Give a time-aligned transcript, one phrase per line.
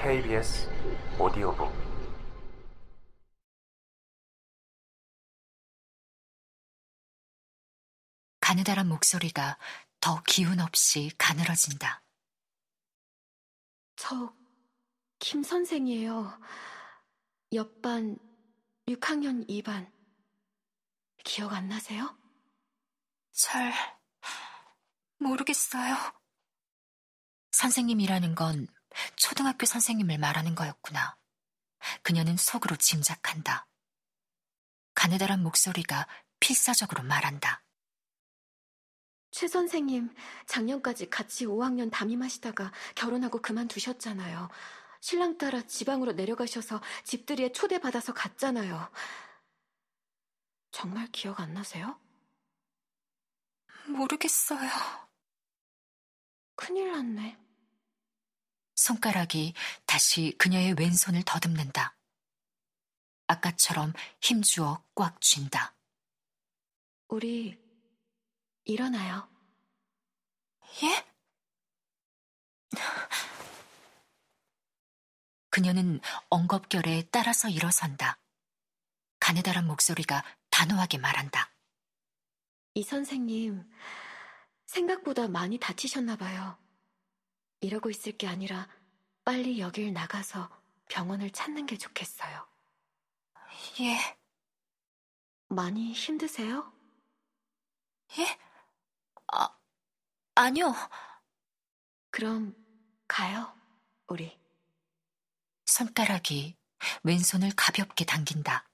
[0.00, 0.70] KBS
[1.18, 1.72] 오디오북
[8.40, 9.58] 가느다란 목소리가
[10.00, 12.00] 더 기운 없이 가늘어진다.
[13.96, 14.32] 저,
[15.18, 16.32] 김 선생이에요.
[17.54, 18.18] 옆반
[18.86, 19.90] 6학년 2반.
[21.24, 22.16] 기억 안 나세요?
[23.32, 23.72] 잘,
[25.18, 25.96] 모르겠어요.
[27.50, 28.68] 선생님이라는 건
[29.16, 31.16] 초등학교 선생님을 말하는 거였구나.
[32.02, 33.66] 그녀는 속으로 짐작한다.
[34.94, 36.06] 가느다란 목소리가
[36.40, 37.62] 필사적으로 말한다.
[39.30, 40.14] 최 선생님,
[40.46, 44.48] 작년까지 같이 5학년 담임하시다가 결혼하고 그만두셨잖아요.
[45.00, 48.90] 신랑 따라 지방으로 내려가셔서 집들이에 초대받아서 갔잖아요.
[50.70, 52.00] 정말 기억 안 나세요?
[53.86, 54.68] 모르겠어요.
[56.56, 57.38] 큰일 났네.
[58.88, 59.52] 손가락이
[59.84, 61.94] 다시 그녀의 왼손을 더듬는다.
[63.26, 65.74] 아까처럼 힘주어 꽉 쥔다.
[67.08, 67.60] 우리
[68.64, 69.28] 일어나요.
[70.82, 71.06] 예?
[75.50, 78.18] 그녀는 엉겁결에 따라서 일어선다.
[79.20, 81.52] 가느다란 목소리가 단호하게 말한다.
[82.72, 83.70] 이 선생님,
[84.64, 86.56] 생각보다 많이 다치셨나 봐요.
[87.60, 88.77] 이러고 있을 게 아니라
[89.28, 90.48] 빨리 여길 나가서
[90.88, 92.48] 병원을 찾는 게 좋겠어요.
[93.80, 94.16] 예.
[95.50, 96.72] 많이 힘드세요?
[98.16, 98.38] 예?
[99.30, 99.54] 아,
[100.34, 100.74] 아니요.
[102.08, 102.56] 그럼
[103.06, 103.54] 가요,
[104.06, 104.40] 우리.
[105.66, 106.56] 손가락이
[107.02, 108.66] 왼손을 가볍게 당긴다.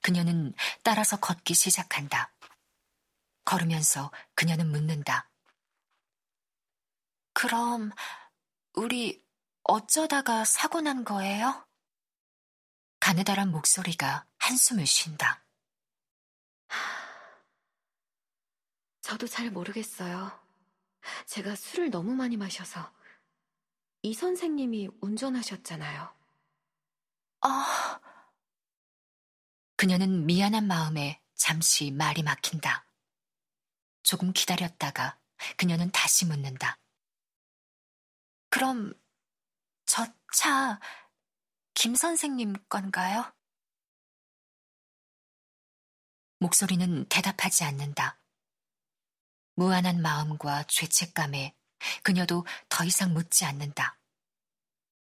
[0.00, 2.32] 그녀는 따라서 걷기 시작한다.
[3.44, 5.27] 걸으면서 그녀는 묻는다.
[7.38, 7.92] 그럼
[8.74, 9.24] 우리
[9.62, 11.64] 어쩌다가 사고 난 거예요?
[12.98, 15.46] 가느다란 목소리가 한숨을 쉰다.
[19.02, 20.36] 저도 잘 모르겠어요.
[21.26, 22.92] 제가 술을 너무 많이 마셔서.
[24.02, 26.12] 이 선생님이 운전하셨잖아요.
[27.42, 28.00] 아.
[29.76, 32.84] 그녀는 미안한 마음에 잠시 말이 막힌다.
[34.02, 35.20] 조금 기다렸다가
[35.56, 36.80] 그녀는 다시 묻는다.
[38.50, 38.92] 그럼
[39.86, 40.78] 저 차
[41.74, 43.32] 김 선생님 건가요?
[46.40, 48.20] 목소리는 대답하지 않는다.
[49.54, 51.56] 무한한 마음과 죄책감에
[52.02, 53.98] 그녀도 더 이상 묻지 않는다.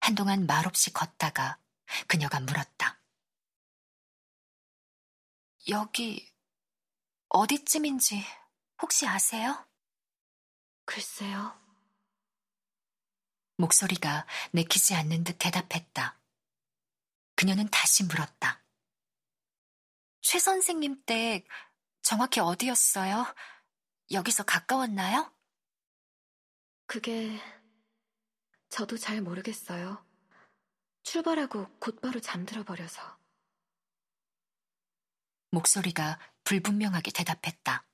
[0.00, 1.58] 한동안 말없이 걷다가
[2.06, 3.00] 그녀가 물었다.
[5.68, 6.30] 여기
[7.28, 8.24] 어디쯤인지
[8.80, 9.66] 혹시 아세요?
[10.84, 11.59] 글쎄요.
[13.60, 16.18] 목소리가 내키지 않는 듯 대답했다.
[17.36, 18.62] 그녀는 다시 물었다.
[20.22, 21.46] 최 선생님 댁
[22.02, 23.26] 정확히 어디였어요?
[24.10, 25.32] 여기서 가까웠나요?
[26.86, 27.38] 그게
[28.68, 30.04] 저도 잘 모르겠어요.
[31.02, 33.18] 출발하고 곧바로 잠들어 버려서.
[35.50, 37.86] 목소리가 불분명하게 대답했다.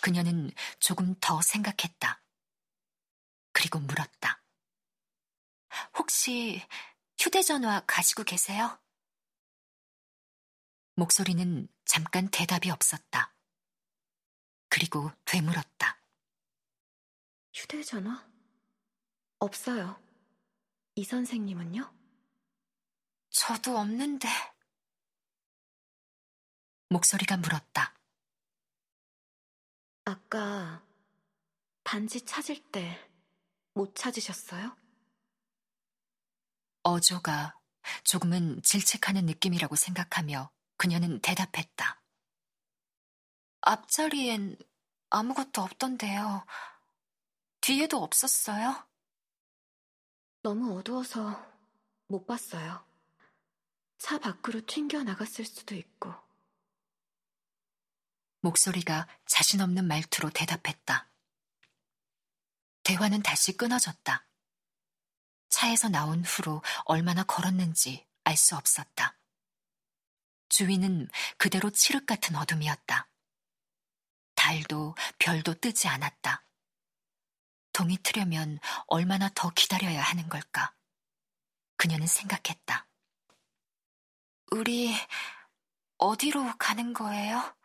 [0.00, 2.23] 그녀는 조금 더 생각했다.
[3.64, 4.42] 그리고 물었다.
[5.96, 6.60] 혹시
[7.18, 8.78] 휴대전화 가지고 계세요?
[10.96, 13.34] 목소리는 잠깐 대답이 없었다.
[14.68, 15.98] 그리고 되물었다.
[17.54, 18.30] 휴대전화?
[19.38, 19.98] 없어요.
[20.96, 21.90] 이 선생님은요?
[23.30, 24.28] 저도 없는데.
[26.90, 27.98] 목소리가 물었다.
[30.04, 30.84] 아까
[31.82, 33.13] 반지 찾을 때
[33.74, 34.76] 못 찾으셨어요?
[36.84, 37.58] 어조가
[38.04, 42.00] 조금은 질책하는 느낌이라고 생각하며 그녀는 대답했다.
[43.62, 44.56] 앞자리엔
[45.10, 46.46] 아무것도 없던데요.
[47.60, 48.86] 뒤에도 없었어요?
[50.42, 51.44] 너무 어두워서
[52.06, 52.84] 못 봤어요.
[53.98, 56.14] 차 밖으로 튕겨 나갔을 수도 있고.
[58.40, 61.08] 목소리가 자신 없는 말투로 대답했다.
[62.84, 64.26] 대화는 다시 끊어졌다.
[65.48, 69.18] 차에서 나온 후로 얼마나 걸었는지 알 수 없었다.
[70.48, 71.08] 주위는
[71.38, 73.08] 그대로 칠흑 같은 어둠이었다.
[74.34, 76.44] 달도 별도 뜨지 않았다.
[77.72, 80.74] 동이 트려면 얼마나 더 기다려야 하는 걸까?
[81.76, 82.86] 그녀는 생각했다.
[84.52, 84.94] 우리
[85.98, 87.56] 어디로 가는 거예요?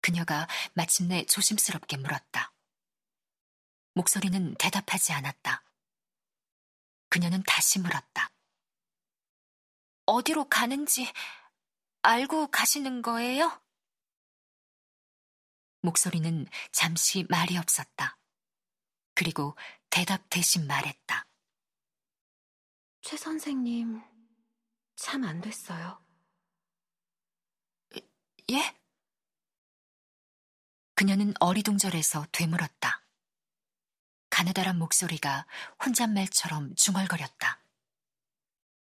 [0.00, 2.52] 그녀가 마침내 조심스럽게 물었다.
[3.98, 5.64] 목소리는 대답하지 않았다.
[7.08, 8.30] 그녀는 다시 물었다.
[10.06, 11.12] 어디로 가는지
[12.02, 13.60] 알고 가시는 거예요?
[15.82, 18.16] 목소리는 잠시 말이 없었다.
[19.14, 19.56] 그리고
[19.90, 21.26] 대답 대신 말했다.
[23.02, 24.00] 최 선생님,
[24.94, 26.00] 참 안 됐어요.
[28.52, 28.76] 예?
[30.94, 32.97] 그녀는 어리둥절해서 되물었다.
[34.38, 35.46] 가느다란 목소리가
[35.84, 37.60] 혼잣말처럼 중얼거렸다.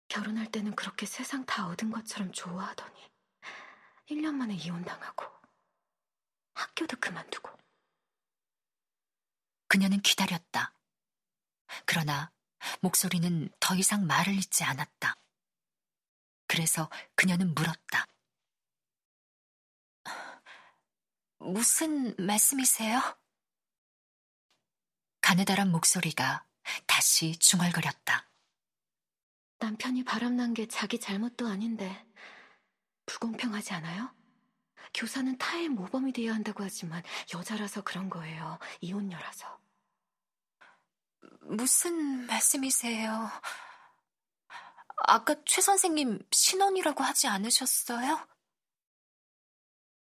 [0.08, 3.10] 결혼할 때는 그렇게 세상 다 얻은 것처럼 좋아하더니
[4.10, 5.25] 1년 만에 이혼당하고
[6.52, 7.58] 학교도 그만두고
[9.66, 10.75] 그녀는 기다렸다.
[11.86, 12.31] 그러나
[12.82, 15.16] 목소리는 더 이상 말을 잇지 않았다.
[16.48, 18.06] 그래서 그녀는 물었다.
[21.38, 23.19] 무슨 말씀이세요?
[25.31, 26.44] 가느다란 목소리가
[26.88, 28.29] 다시 중얼거렸다.
[29.61, 32.05] 남편이 바람난 게 자기 잘못도 아닌데
[33.06, 34.12] 불공평하지 않아요?
[34.93, 38.59] 교사는 타의 모범이 되어야 한다고 하지만 여자라서 그런 거예요.
[38.81, 39.61] 이혼녀라서.
[41.43, 43.31] 무슨 말씀이세요?
[45.06, 48.27] 아까 최 선생님 신혼이라고 하지 않으셨어요?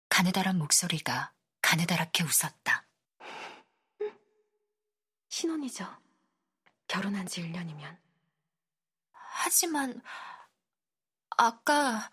[0.09, 2.81] 가느다란 목소리가 가느다랗게 웃었다.
[5.32, 5.87] 신혼이죠.
[6.88, 7.99] 결혼한 지 1년이면.
[9.12, 10.02] 하지만
[11.31, 12.11] 아까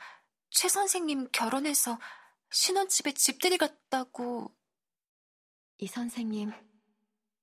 [0.49, 1.99] 최 선생님 결혼해서
[2.49, 4.55] 신혼집에 집들이 갔다고
[5.79, 6.53] 이 선생님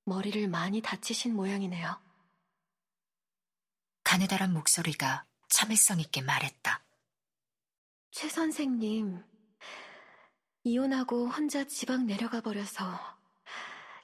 [0.04, 2.00] 머리를 많이 다치신 모양이네요.
[4.02, 6.82] 가느다란 목소리가 참을성 있게 말했다.
[8.12, 9.22] 최 선생님
[10.64, 13.15] 이혼하고 혼자 지방 내려가 버려서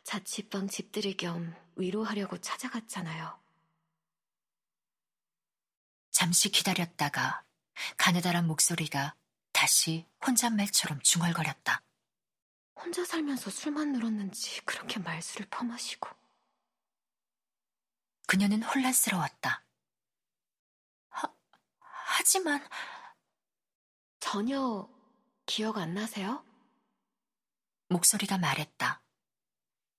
[0.04, 3.40] 자취방 집들이 겸 위로하려고 찾아갔잖아요.
[6.10, 7.44] 잠시 기다렸다가
[7.96, 9.16] 가느다란 목소리가
[9.52, 11.82] 다시 혼잣말처럼 중얼거렸다.
[12.76, 16.08] 혼자 살면서 술만 늘었는지 그렇게 말수를 퍼마시고.
[18.26, 19.64] 그녀는 혼란스러웠다.
[21.08, 21.34] 하,
[21.80, 22.66] 하지만
[24.20, 24.88] 전혀
[25.46, 26.44] 기억 안 나세요?
[27.88, 29.01] 목소리가 말했다.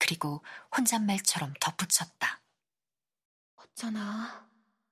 [0.05, 0.43] 그리고
[0.75, 2.41] 혼잣말처럼 덧붙였다.
[3.55, 4.49] 어쩌나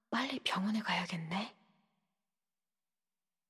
[0.10, 1.54] 빨리 병원에 가야겠네.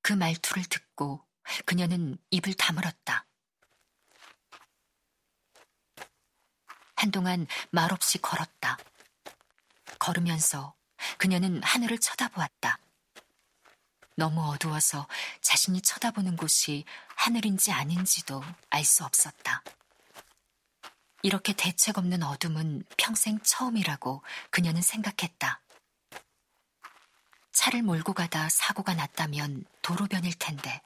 [0.02, 1.24] 그 말투를 듣고
[1.68, 3.28] 그녀는 입을 다물었다.
[6.96, 8.80] 한동안 말없이 걸었다.
[10.00, 10.74] 걸으면서
[11.20, 12.80] 그녀는 하늘을 쳐다보았다.
[14.16, 15.08] 너무 어두워서
[15.42, 16.86] 자신이 쳐다보는 곳이
[17.16, 19.62] 하늘인지 아닌지도 알 수 없었다.
[21.24, 25.62] 이렇게 대책 없는 어둠은 평생 처음이라고 그녀는 생각했다.
[27.52, 30.82] 차를 몰고 가다 사고가 났다면 도로변일 텐데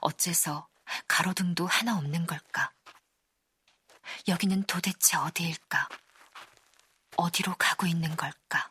[0.00, 0.68] 어째서
[1.08, 2.72] 가로등도 하나 없는 걸까?
[4.28, 5.88] 여기는 도대체 어디일까?
[7.16, 8.70] 어디로 가고 있는 걸까?